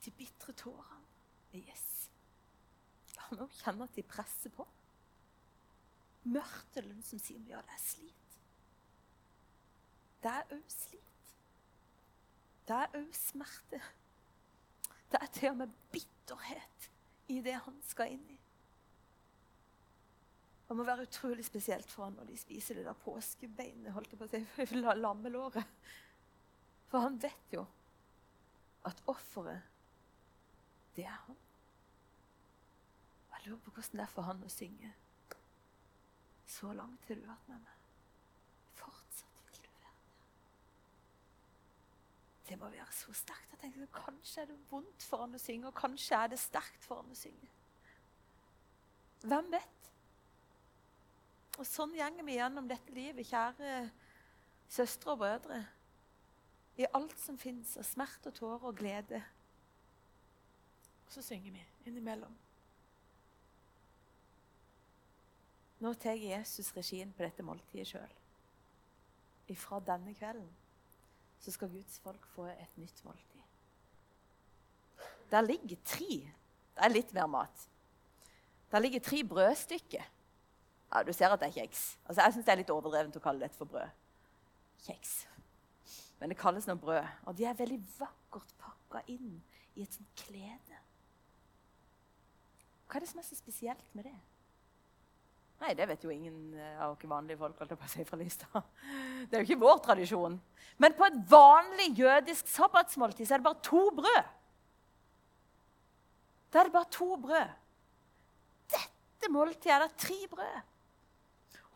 [0.04, 1.86] De bitre tårene yes.
[3.16, 4.66] La meg kjenner at de presser på.
[6.28, 8.38] Mørtelen som sier ja, det er slit.
[10.22, 11.32] Det er òg slit.
[12.68, 13.80] Det er òg smerte.
[15.08, 16.90] Det er til og med bitterhet
[17.32, 18.38] i det han skal inn i.
[20.68, 24.20] Det må være utrolig spesielt for han når de spiser det der påskebeinet, holdt jeg
[24.20, 25.64] på å si, lammelåret.
[26.90, 27.64] For han vet jo
[28.88, 29.64] at offeret,
[30.98, 31.36] det er han.
[33.28, 34.90] Og Jeg lurer på hvordan det er for han å synge.
[36.48, 37.84] Så langt har du vært med meg.
[38.80, 40.18] Fortsatt vil du være med.
[42.48, 43.52] Det må være så sterkt.
[43.52, 46.84] Jeg tenker, Kanskje er det vondt for han å synge, og kanskje er det sterkt
[46.88, 47.50] for han å synge.
[49.22, 49.90] Hvem vet?
[51.58, 53.80] Og sånn gjenger vi gjennom dette livet, kjære
[54.70, 55.62] søstre og brødre.
[56.78, 59.22] I alt som fins av smerte og tårer og glede.
[61.08, 62.34] Og så synger vi innimellom.
[65.80, 68.10] Nå tar Jesus regien på dette måltidet sjøl.
[69.48, 70.50] Ifra denne kvelden
[71.40, 73.40] så skal Guds folk få et nytt måltid.
[75.30, 76.12] Der ligger tre
[76.78, 77.64] Det er litt mer mat.
[78.70, 80.04] Der ligger tre brødstykker
[80.92, 81.98] ja, Du ser at det er kjeks.
[82.04, 83.88] Altså, jeg syns det er litt overdrevent å kalle dette for brød.
[84.84, 85.26] Kjeks.
[86.20, 87.06] Men det kalles nå brød.
[87.24, 89.40] Og de er veldig vakkert pakka inn
[89.74, 90.67] i et sånt klede.
[92.88, 94.16] Hva er det som er så spesielt med det?
[95.58, 97.58] Nei, det vet jo ingen eh, av oss vanlige folk.
[97.58, 98.62] holdt jeg på å si fra lista.
[99.28, 100.38] Det er jo ikke vår tradisjon.
[100.78, 104.34] Men på et vanlig jødisk sabbatsmåltid så er det bare to brød.
[106.48, 107.54] Da er det bare to brød.
[108.72, 110.60] Dette måltidet er det tre brød.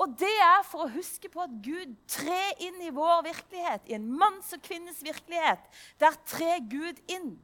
[0.03, 3.97] Og det er for å huske på at Gud trer inn i vår virkelighet, i
[3.99, 5.67] en manns og kvinnes virkelighet.
[6.01, 7.35] Der trer Gud inn.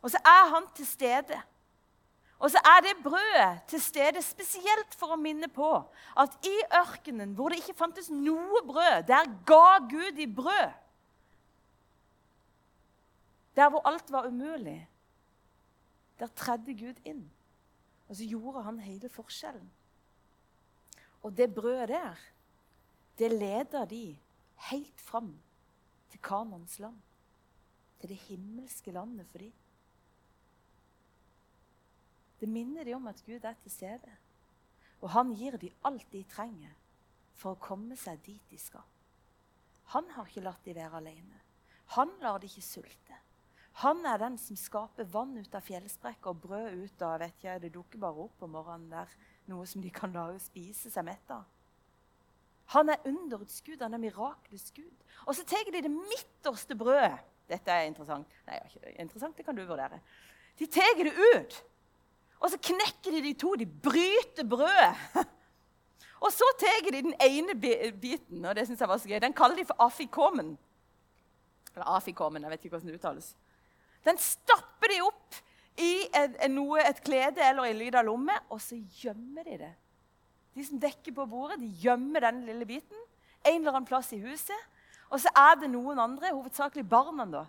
[0.00, 1.38] Og så er han til stede.
[2.38, 5.70] Og så er det brødet til stede spesielt for å minne på
[6.18, 10.74] at i ørkenen, hvor det ikke fantes noe brød, der ga Gud i brød.
[13.54, 14.82] Der hvor alt var umulig,
[16.18, 17.24] der tredde Gud inn.
[18.08, 19.70] Og så gjorde han hele forskjellen.
[21.22, 22.20] Og det brødet der,
[23.18, 24.18] det leder de
[24.70, 25.32] helt fram
[26.10, 26.98] til Kanons land.
[28.00, 29.52] Til det himmelske landet for dem.
[32.44, 34.10] Det minner dem om at Gud er til stede.
[35.00, 36.74] Og han gir dem alt de trenger
[37.32, 38.84] for å komme seg dit de skal.
[39.94, 41.40] Han har ikke latt dem være alene.
[41.96, 43.16] Han lar dem ikke sulte.
[43.80, 47.58] Han er den som skaper vann ut av fjellsprekker og brød ut av vet ikke,
[47.64, 51.30] Det dukker bare opp om morgenen der noe som de kan lage spise seg mett
[51.32, 51.48] av.
[52.76, 55.08] Han er underets gud, han er mirakelets gud.
[55.24, 57.24] Og så tar de det midterste brødet.
[57.48, 58.28] Dette er interessant.
[58.46, 60.00] Nei, ikke interessant, det kan du vurdere.
[60.58, 61.64] De tar det ut,
[62.44, 63.54] og så knekker de de to.
[63.56, 64.92] De bryter brødet.
[66.24, 67.52] Og så tar de den ene
[68.00, 69.18] biten, og det synes jeg var så gøy.
[69.20, 70.54] Den kaller de for afikomen.
[71.74, 73.26] Eller afikomen, jeg vet ikke hvordan det uttales.
[74.06, 75.36] Den stapper de opp
[75.84, 79.72] i en noe, et klede eller en av lomme, og så gjemmer de det.
[80.56, 83.04] De som dekker på bordet, de gjemmer den lille biten
[83.44, 84.70] en eller annen plass i huset.
[85.12, 87.44] Og så er det noen andre, hovedsakelig barna, da.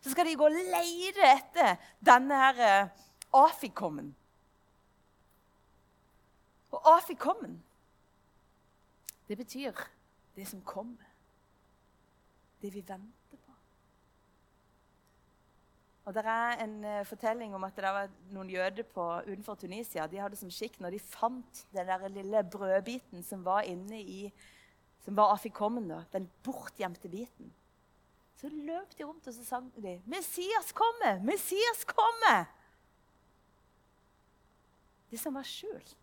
[0.00, 3.08] Så skal de gå og lete etter denne her uh,
[7.00, 7.56] afikommen.
[9.22, 9.86] Og det betyr
[10.36, 11.08] det som kommer.
[12.60, 13.52] Det vi venter på.
[16.04, 20.06] og Det er en uh, fortelling om at det var noen jøder på, utenfor Tunisia.
[20.06, 24.32] De hadde som skikk når de fant den der lille brødbiten som var inne i
[25.00, 27.52] som var afikommen, da, den bortgjemte biten.
[28.36, 31.22] Så løp de rundt og så sang de 'Messias kommer!
[31.24, 32.44] Messias kommer!'
[35.10, 35.96] Det som var skjult.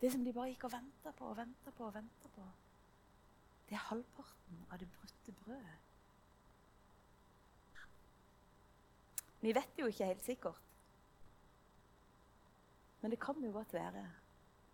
[0.00, 2.46] Det som de bare gikk og venta på og venta på og venta på.
[3.68, 5.78] Det er halvparten av det brutte brødet.
[9.40, 10.66] Vi vet jo ikke helt sikkert.
[13.00, 14.02] Men det kan jo godt være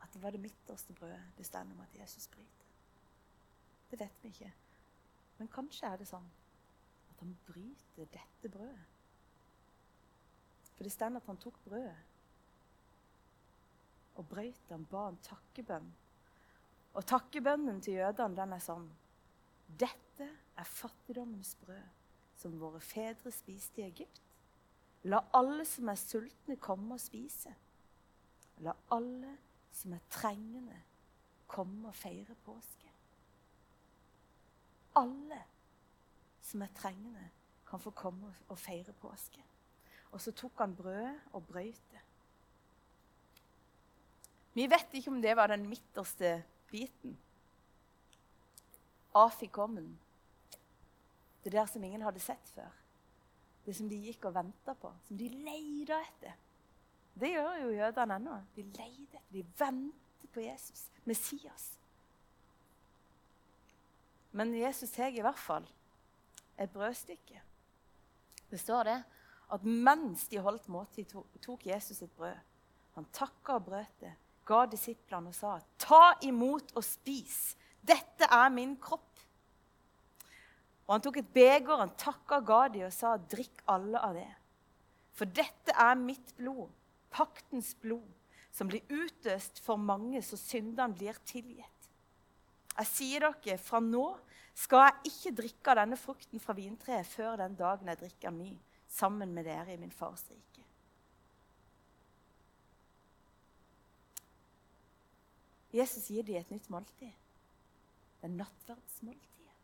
[0.03, 2.67] at det var det midterste brødet det står om at Jesus bryter.
[3.91, 4.53] Det vet vi ikke.
[5.39, 6.27] Men kanskje er det sånn
[7.11, 8.85] at han bryter dette brødet
[10.77, 12.15] For det står at han tok brødet
[14.16, 14.74] og brøt det.
[14.74, 15.88] Han ba en takkebønn.
[16.96, 18.87] Og takkebønnen til jødene den er sånn
[19.66, 21.88] Dette er fattigdommens brød,
[22.38, 24.22] som våre fedre spiste i Egypt.
[25.07, 27.52] La alle som er sultne, komme og spise.
[28.64, 29.37] La alle
[29.76, 30.79] som er trengende,
[31.46, 32.90] komme og feire påske.
[34.96, 35.42] Alle
[36.42, 37.29] som er trengende,
[37.66, 39.42] kan få komme og feire påske.
[40.14, 42.06] Og så tok han brødet og brøyt det.
[44.57, 46.38] Vi vet ikke om det var den midterste
[46.71, 47.19] biten.
[49.14, 49.90] Afikommen.
[51.45, 52.73] Det der som ingen hadde sett før.
[53.66, 56.35] Det som de gikk og venta på, som de leita etter.
[57.21, 58.40] Det gjør jo jødene ennå.
[58.57, 61.71] De leter etter, de venter på Jesus, Messias.
[64.33, 65.69] Men Jesus tar i hvert fall
[66.61, 67.40] et brødstykke.
[68.51, 68.99] Det står det
[69.53, 72.37] at mens de holdt måltid, tok Jesus et brød.
[72.95, 74.12] Han takka og brøt det,
[74.47, 77.57] ga disiplene og sa, 'Ta imot og spis.
[77.83, 79.03] Dette er min kropp.'
[80.87, 84.37] Og Han tok et beger, han takka Gadi og sa, 'Drikk alle av det.'
[85.13, 86.69] For dette er mitt blod,
[87.11, 88.13] paktens blod,
[88.53, 91.89] som blir utøst for mange, så syndene blir tilgitt.
[92.77, 94.19] Jeg sier dere, fra nå
[94.57, 98.53] skal jeg ikke drikke av denne frukten fra vintreet før den dagen jeg drikker ny
[98.89, 100.46] sammen med dere i min fars rike.
[105.77, 107.12] Jesus gir dem et nytt måltid.
[108.21, 109.59] Det er nattverdsmåltidet.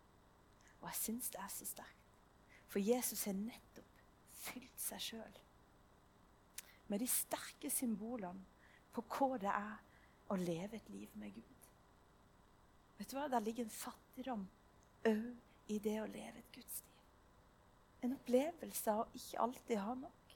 [0.81, 2.19] Og jeg syns det er så sterkt.
[2.69, 4.05] For Jesus har nettopp
[4.43, 5.41] fylt seg sjøl
[6.93, 8.45] med de sterke symbolene
[8.93, 11.69] på hva det er å leve et liv med Gud.
[12.99, 13.29] Vet du hva?
[13.33, 14.43] Der ligger en fattigdom
[15.09, 16.99] òg i det å leve et gudsliv.
[18.05, 20.35] En opplevelse av å ikke alltid ha nok.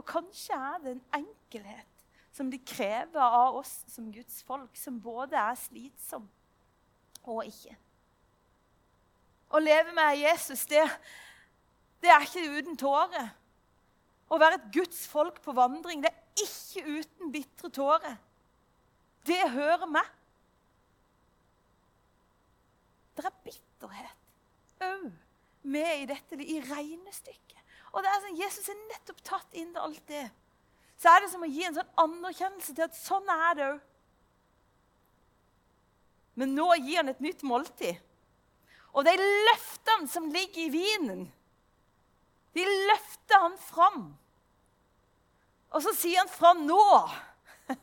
[0.00, 1.95] Og kanskje er det en enkelhet
[2.36, 6.26] som de krever av oss som Guds folk, som både er slitsom
[7.24, 7.74] og ikke.
[9.56, 10.82] Å leve med Jesus, det,
[12.02, 13.32] det er ikke uten tårer.
[14.26, 18.18] Å være et Guds folk på vandring, det er ikke uten bitre tårer.
[19.26, 20.14] Det hører med.
[23.16, 24.24] Det er bitterhet
[24.86, 25.06] òg
[25.66, 27.62] med i dette, i regnestykket.
[27.94, 30.26] Og det er sånn, Jesus er nettopp tatt inn i alt det.
[30.96, 33.80] Så er det som å gi en sånn anerkjennelse til at sånn er det òg.
[36.36, 37.96] Men nå gir han et nytt måltid.
[38.96, 41.26] Og de løftene som ligger i vinen,
[42.56, 44.02] de løfter han fram.
[45.76, 46.84] Og så sier han fra nå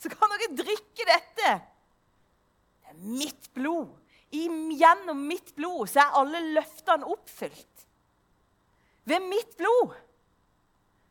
[0.00, 1.54] så kan dere drikke dette.
[2.82, 3.94] Det er mitt blod
[4.36, 7.84] Gjennom mitt blod så er alle løftene oppfylt.
[9.06, 9.94] Ved mitt blod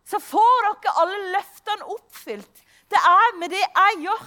[0.06, 2.62] så får dere alle løftene oppfylt.
[2.90, 4.26] Det er med det jeg gjør,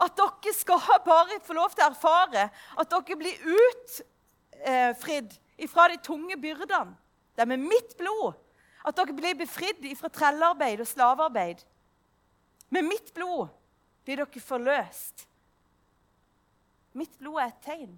[0.00, 5.36] at dere skal bare få lov til å erfare at dere blir utfridd
[5.70, 6.96] fra de tunge byrdene.
[7.36, 8.34] Det er med mitt blod
[8.84, 11.62] at dere blir befridd fra trellearbeid og slavearbeid.
[12.74, 13.48] Med mitt blod
[14.04, 15.26] blir dere forløst.
[16.98, 17.94] Mitt blod er et tegn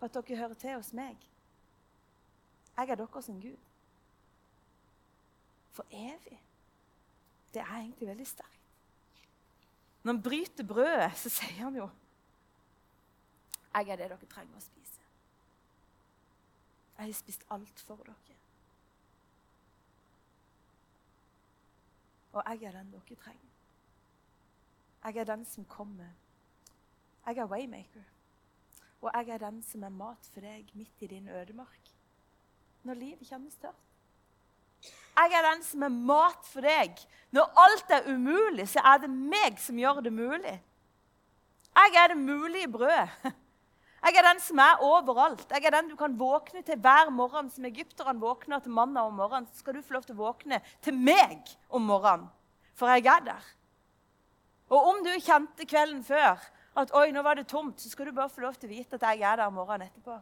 [0.00, 1.16] på at dere hører til hos meg.
[2.76, 3.65] Jeg er deres Gud.
[5.76, 6.40] For evig.
[7.52, 8.52] Det er egentlig veldig sterkt.
[10.02, 11.88] Når han bryter brødet, så sier han jo
[13.74, 15.02] Jeg er det dere trenger å spise.
[16.96, 18.36] Jeg har spist alt for dere.
[22.32, 23.52] Og jeg er den dere trenger.
[25.04, 26.14] Jeg er den som kommer
[27.26, 28.02] jeg er waymaker.
[29.00, 31.90] Og jeg er den som er mat for deg midt i din ødemark.
[32.82, 33.85] Når livet kjennes tørt.
[35.16, 36.98] Jeg er den som er mat for deg.
[37.32, 40.56] Når alt er umulig, så er det meg som gjør det mulig.
[41.76, 43.08] Jeg er det mulige brødet.
[44.06, 45.48] Jeg er den som er overalt.
[45.50, 47.48] Jeg er den du kan våkne til hver morgen.
[47.50, 50.60] Som egypterne våkner til mandag om morgenen, så skal du få lov til å våkne
[50.84, 52.28] til meg om morgenen.
[52.76, 53.48] For jeg er der.
[54.68, 56.38] Og om du kjente kvelden før
[56.76, 58.98] at oi, nå var det tomt, så skal du bare få lov til å vite
[58.98, 60.20] at jeg er der morgenen etterpå.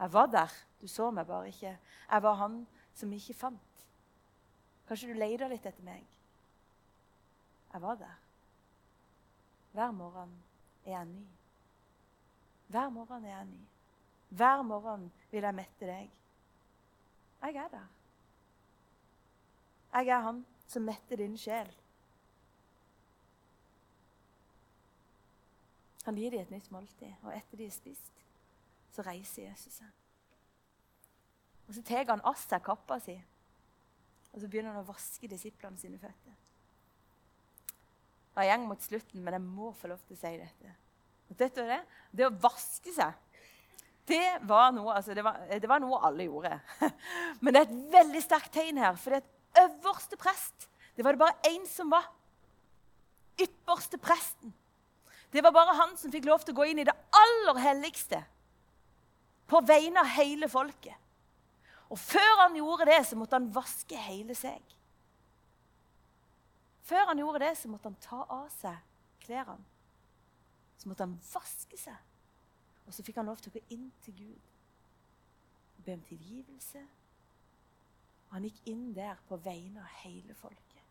[0.00, 0.58] Jeg var der.
[0.80, 1.74] Du så meg bare ikke.
[2.10, 2.60] Jeg var han
[2.96, 3.67] som ikke fant.
[4.88, 6.04] Kanskje du leter litt etter meg.
[7.72, 8.14] Jeg var der.
[9.72, 10.32] Hver morgen
[10.84, 11.26] er jeg ny.
[12.68, 13.60] Hver morgen er jeg ny.
[14.28, 16.10] Hver morgen vil jeg mette deg.
[17.42, 17.86] Jeg er der.
[19.92, 21.70] Jeg er han som metter din sjel.
[26.04, 28.20] Han gir dem et nytt måltid, og etter de er spist,
[28.96, 29.90] så reiser Jesus seg.
[31.68, 33.18] Og Så tar han av seg kappa si,
[34.38, 36.34] Og så begynner han å vaske disiplene sine føtter.
[38.38, 40.74] Jeg går mot slutten, men jeg må få lov til å si dette.
[41.40, 41.78] Dette det,
[42.14, 43.16] det å vaske seg
[44.08, 46.54] det var, noe, altså det, var, det var noe alle gjorde.
[47.42, 48.94] Men det er et veldig sterkt tegn her.
[48.96, 50.64] For det er øverste prest
[50.96, 52.06] det var det bare én som var.
[53.38, 54.54] Ypperste presten.
[55.30, 58.22] Det var bare han som fikk lov til å gå inn i det aller helligste
[59.50, 60.96] på vegne av hele folket.
[61.88, 64.76] Og før han gjorde det, så måtte han vaske hele seg.
[66.88, 68.76] Før han gjorde det, så måtte han ta av seg
[69.24, 69.64] klærne.
[70.78, 71.96] Så måtte han vaske seg.
[72.86, 74.54] Og så fikk han lov til å gå inn til Gud
[75.78, 76.84] og be om tilgivelse.
[78.28, 80.84] Og han gikk inn der på vegne av hele folket.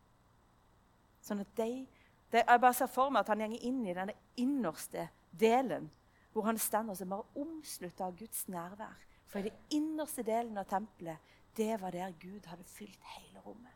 [1.22, 1.84] Sånn at de,
[2.32, 5.90] de, Jeg bare ser for meg at han går inn i den innerste delen,
[6.32, 9.07] hvor han står som bare omslutta av Guds nærvær.
[9.28, 11.18] For i den innerste delen av tempelet,
[11.56, 13.74] det var der Gud hadde fylt hele rommet.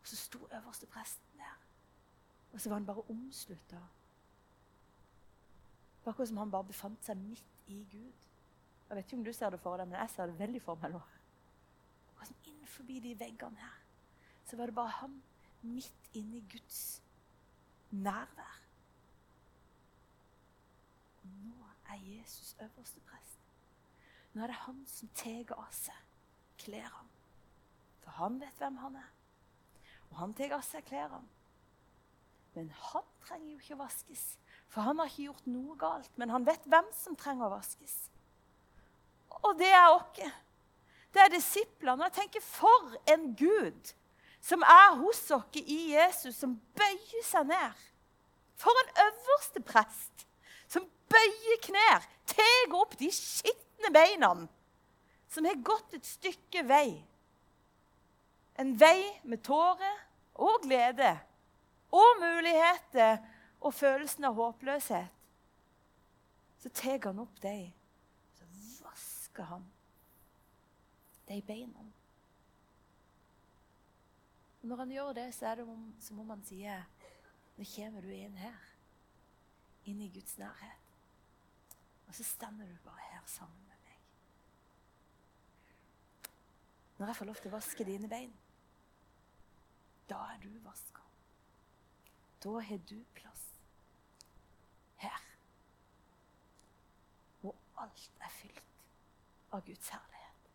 [0.00, 1.58] Og så sto øverste presten der,
[2.52, 3.80] og så var han bare omslutta.
[6.06, 8.28] Akkurat som han bare befant seg midt i Gud.
[8.88, 10.80] Jeg vet ikke om du ser det for deg, men jeg ser det veldig for
[10.82, 11.00] meg nå.
[12.10, 13.78] Akkurat som innenfor de veggene her,
[14.44, 15.22] så var det bare han
[15.62, 17.02] midt inne i Guds
[17.90, 18.58] nærvær.
[21.22, 23.31] Nå er Jesus øverste prest.
[24.32, 25.98] Nå er det han som tar av seg
[26.62, 27.08] klærne.
[28.02, 29.10] For han vet hvem han er.
[30.10, 31.22] Og han tar av seg klærne.
[32.54, 34.22] Men han trenger jo ikke å vaskes,
[34.68, 36.10] for han har ikke gjort noe galt.
[36.20, 37.94] Men han vet hvem som trenger å vaskes.
[39.40, 40.20] Og det er oss.
[41.12, 42.08] Det er disiplene.
[42.08, 43.94] Jeg tenker, for en Gud
[44.42, 47.82] som er hos oss i Jesus, som bøyer seg ned.
[48.58, 50.26] For en øverste prest
[50.70, 53.10] som bøyer knær, tar opp de
[53.82, 54.48] skitne beina,
[55.28, 57.02] som har gått et stykke vei.
[58.56, 59.98] En vei med tårer
[60.34, 61.18] og glede
[61.92, 63.18] og muligheter
[63.60, 65.08] og følelsen av håpløshet.
[66.62, 67.72] Så tar han opp dem,
[68.36, 68.44] så
[68.84, 69.64] vasker han
[71.28, 71.88] de beina.
[74.62, 75.66] Og når han gjør det, så er det
[76.00, 76.84] som om han sier
[77.52, 78.60] Nå kommer du inn her.
[79.84, 80.82] Inn i Guds nærhet.
[82.12, 83.98] Og så stender du bare her sammen med meg.
[87.02, 88.34] Når jeg får lov til å vaske dine bein,
[90.06, 91.02] da er du vaska.
[92.44, 93.40] Da har du plass
[95.02, 95.24] her.
[97.42, 98.62] Og alt er fylt
[99.50, 100.46] av Guds herlighet.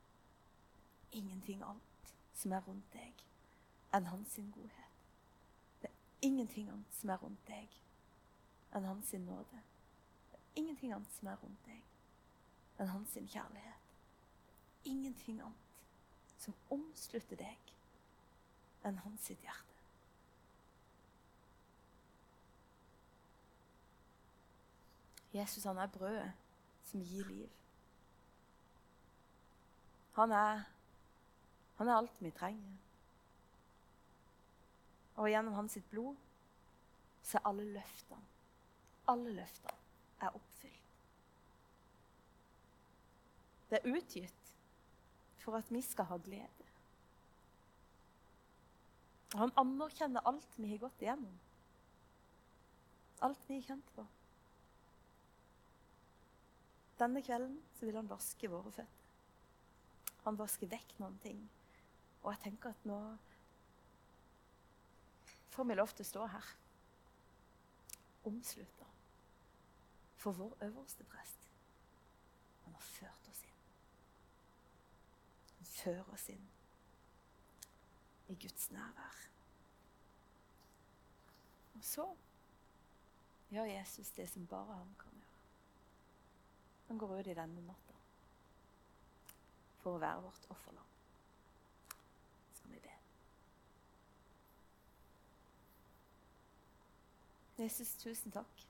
[1.20, 3.28] Ingenting annet som er rundt deg
[4.00, 4.98] enn hans godhet.
[5.84, 7.80] Det er ingenting annet som er rundt deg
[8.72, 9.64] enn hans nåde.
[10.32, 11.84] Det er ingenting annet som er rundt deg
[12.80, 13.96] enn hans kjærlighet.
[14.96, 15.67] Ingenting annet
[16.38, 17.72] som omslutter deg
[18.88, 19.64] enn hans sitt hjerte.
[25.38, 26.32] Jesus han er brødet
[26.88, 27.50] som gir liv.
[30.18, 30.64] Han er,
[31.78, 32.78] han er alt vi trenger.
[35.18, 36.16] Og gjennom hans sitt blod
[37.26, 38.26] så er alle løftene
[39.08, 39.78] Alle løftene
[40.22, 40.84] er oppfylt.
[43.70, 44.37] Det er utgitt
[45.48, 46.66] for at vi skal ha glede.
[49.34, 51.38] Og han anerkjenner alt vi har gått igjennom.
[53.24, 54.04] Alt vi har kjent på.
[57.00, 59.08] Denne kvelden vil han vaske våre føtter.
[60.26, 61.40] Han vasker vekk noen ting.
[62.26, 63.00] Og jeg tenker at nå
[65.56, 66.50] får vi lov til å stå her
[68.28, 68.90] omslutta
[70.20, 71.48] for vår øverste prest.
[72.66, 73.27] Han har ført
[75.78, 76.48] fører oss inn
[78.28, 79.22] i Guds nærvær.
[81.78, 82.08] Og så
[83.54, 85.40] gjør Jesus det som bare han kan gjøre.
[86.88, 88.04] Han går ut i denne natta
[89.84, 90.88] for å være vårt offerland.
[97.58, 98.66] Jesus, tusen takk.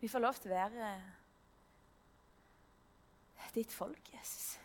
[0.00, 0.90] Vi får lov til å være
[3.54, 4.58] ditt folk, Jesus.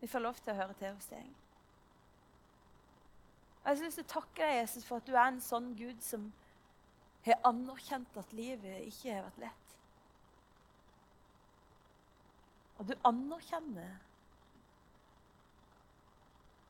[0.00, 1.26] Vi får lov til å høre til hos deg.
[3.62, 6.00] Jeg har lyst til å takke deg, Jesus, for at du er en sånn Gud
[6.02, 6.32] som
[7.22, 9.76] har anerkjent at livet ikke har vært lett.
[12.82, 14.00] Og du anerkjenner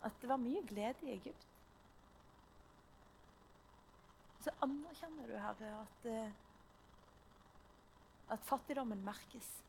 [0.05, 1.49] at det var mye glede i Egypt.
[4.43, 6.33] Så anerkjenner du, Herre, at, eh,
[8.31, 9.63] at fattigdommen merkes.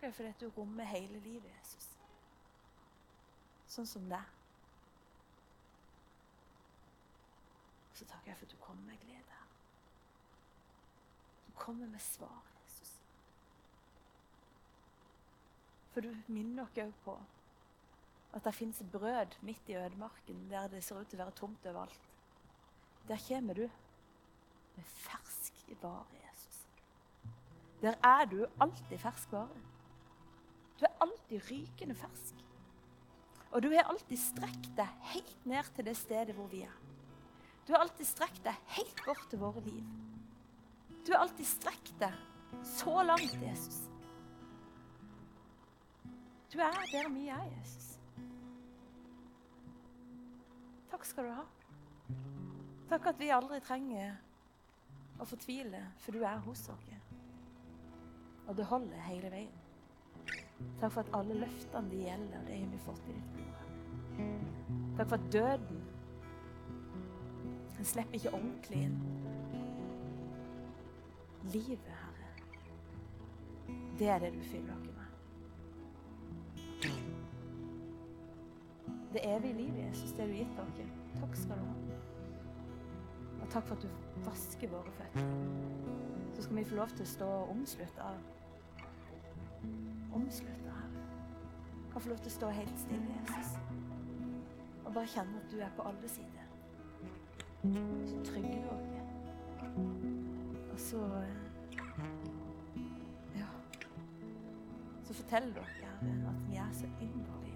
[0.00, 1.88] Takk for at du rommer hele livet, Jesus.
[3.68, 4.20] Sånn som det.
[7.90, 9.40] Og så takker jeg for at du kommer med glede.
[11.46, 12.94] Du kommer med svar, Jesus.
[15.92, 17.18] For du minner oss òg på
[18.32, 21.66] at det fins brød midt i ødemarken der det ser ut til å være tomt
[21.66, 22.10] overalt.
[23.08, 23.66] Der kommer du
[24.76, 26.60] med fersk vare, Jesus.
[27.82, 29.62] Der er du alltid fersk vare.
[30.80, 32.44] Du er alltid rykende fersk.
[33.50, 36.76] Og du har alltid strekt deg helt ned til det stedet hvor vi er.
[37.66, 39.84] Du har alltid strekt deg helt bort til våre liv.
[41.06, 42.14] Du har alltid strekt deg
[42.66, 43.82] så langt, Jesus.
[46.52, 47.89] Du er der vi er, Jesus.
[51.00, 51.44] Takk skal du ha.
[52.90, 54.18] Takk at vi aldri trenger
[55.16, 56.90] å fortvile, for du er hos oss.
[58.44, 59.62] Og det holder hele veien.
[60.82, 63.56] Takk for at alle løftene de gjelder, det har vi fått i ditt blod.
[64.98, 65.80] Takk for at døden
[67.78, 69.00] den slipper ikke ordentlig inn.
[71.56, 72.30] Livet, Herre,
[73.96, 74.89] det er det du fyller oss
[79.12, 80.80] Det evige livet, Jesus, det du har gitt oss.
[81.20, 81.74] Takk skal du ha.
[83.42, 83.88] Og takk for at du
[84.24, 85.30] vasker våre føtter.
[86.34, 88.12] Så skal vi få lov til å stå omslutta
[90.14, 90.94] Omslutta her.
[91.92, 93.58] Kan få lov til å stå helt stille, Jesus.
[94.84, 96.46] Og bare kjenne at du er på alle sider.
[98.06, 98.86] Så trygger du oss.
[100.72, 101.24] Og så
[103.36, 103.50] Ja.
[105.04, 107.54] Så forteller dere at vi er så innmari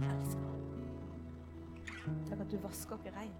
[0.00, 0.73] elska.
[2.04, 3.32] Takk at du vasker oss rein.